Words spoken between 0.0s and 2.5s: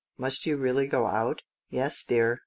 "Must you really go out?" "Yes, dear.